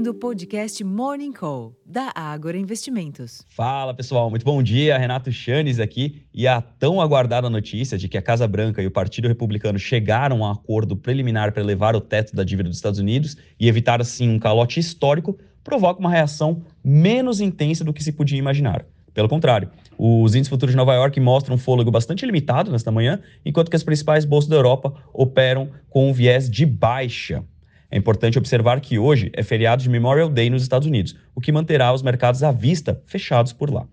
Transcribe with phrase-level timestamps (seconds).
[0.00, 3.42] ouvindo o podcast Morning Call, da Ágora Investimentos.
[3.50, 4.96] Fala pessoal, muito bom dia.
[4.96, 6.22] Renato Chanes aqui.
[6.32, 10.42] E a tão aguardada notícia de que a Casa Branca e o Partido Republicano chegaram
[10.42, 14.00] a um acordo preliminar para elevar o teto da dívida dos Estados Unidos e evitar,
[14.00, 18.86] assim, um calote histórico, provoca uma reação menos intensa do que se podia imaginar.
[19.12, 23.20] Pelo contrário, os índices futuros de Nova York mostram um fôlego bastante limitado nesta manhã,
[23.44, 27.44] enquanto que as principais bolsas da Europa operam com um viés de baixa.
[27.90, 31.50] É importante observar que hoje é feriado de Memorial Day nos Estados Unidos, o que
[31.50, 33.86] manterá os mercados à vista fechados por lá.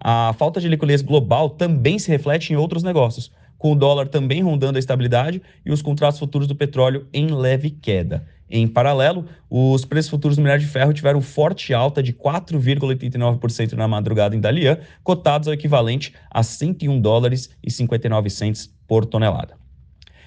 [0.00, 4.42] A falta de liquidez global também se reflete em outros negócios, com o dólar também
[4.42, 8.26] rondando a estabilidade e os contratos futuros do petróleo em leve queda.
[8.48, 13.88] Em paralelo, os preços futuros do minério de ferro tiveram forte alta de 4,89% na
[13.88, 19.65] madrugada em Dalian, cotados ao equivalente a 101 dólares e 59 centes por tonelada.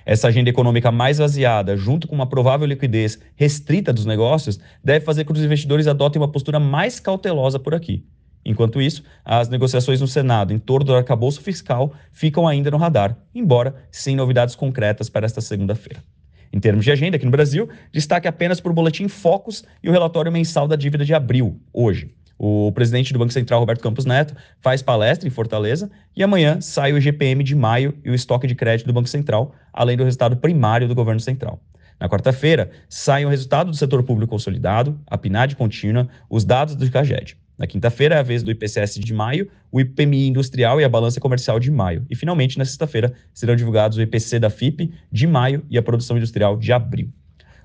[0.09, 5.23] Essa agenda econômica mais vaziada, junto com uma provável liquidez restrita dos negócios, deve fazer
[5.23, 8.03] com que os investidores adotem uma postura mais cautelosa por aqui.
[8.43, 13.15] Enquanto isso, as negociações no Senado em torno do arcabouço fiscal ficam ainda no radar,
[13.35, 16.03] embora sem novidades concretas para esta segunda-feira.
[16.51, 20.31] Em termos de agenda, aqui no Brasil, destaque apenas o Boletim Focus e o relatório
[20.31, 22.15] mensal da dívida de abril, hoje.
[22.41, 26.93] O presidente do Banco Central, Roberto Campos Neto, faz palestra em Fortaleza e amanhã sai
[26.93, 30.37] o GPM de maio e o estoque de crédito do Banco Central, além do resultado
[30.37, 31.61] primário do governo central.
[31.99, 36.89] Na quarta-feira, saem o resultado do setor público consolidado, a PNAD contínua, os dados do
[36.89, 37.35] CAGED.
[37.57, 41.19] Na quinta-feira é a vez do IPCS de maio, o IPMI industrial e a balança
[41.19, 42.05] comercial de maio.
[42.09, 46.15] E finalmente, na sexta-feira, serão divulgados o IPC da FIP de maio e a produção
[46.15, 47.11] industrial de abril.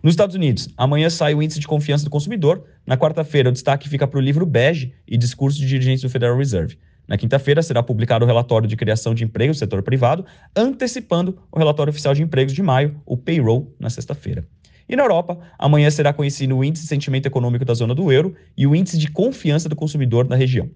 [0.05, 2.63] Nos Estados Unidos, amanhã sai o índice de confiança do consumidor.
[2.87, 6.37] Na quarta-feira, o destaque fica para o livro bege e discurso de dirigentes do Federal
[6.37, 6.77] Reserve.
[7.09, 11.59] Na quinta-feira, será publicado o relatório de criação de empregos do setor privado, antecipando o
[11.59, 14.47] relatório oficial de empregos de maio, o payroll, na sexta-feira.
[14.87, 18.37] E na Europa, amanhã será conhecido o índice de sentimento econômico da zona do euro
[18.55, 20.69] e o índice de confiança do consumidor na região.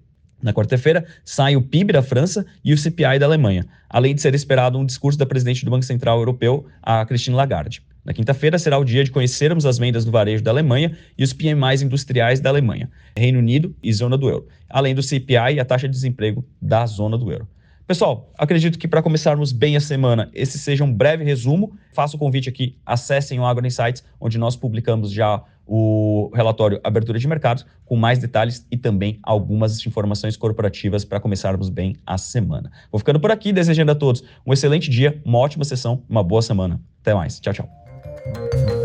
[0.42, 4.34] Na quarta-feira, sai o PIB da França e o CPI da Alemanha, além de ser
[4.34, 7.82] esperado um discurso da presidente do Banco Central Europeu, a Christine Lagarde.
[8.08, 11.34] Na quinta-feira será o dia de conhecermos as vendas do varejo da Alemanha e os
[11.34, 15.64] PMIs industriais da Alemanha, Reino Unido e zona do euro, além do CPI e a
[15.64, 17.46] taxa de desemprego da zona do euro.
[17.86, 21.76] Pessoal, acredito que para começarmos bem a semana, esse seja um breve resumo.
[21.92, 27.18] Faço o convite aqui, acessem o Agro Insights, onde nós publicamos já o relatório Abertura
[27.18, 32.72] de Mercados, com mais detalhes e também algumas informações corporativas para começarmos bem a semana.
[32.90, 36.40] Vou ficando por aqui, desejando a todos um excelente dia, uma ótima sessão, uma boa
[36.40, 36.80] semana.
[37.02, 37.38] Até mais.
[37.38, 37.87] Tchau, tchau.
[38.34, 38.77] Thank you.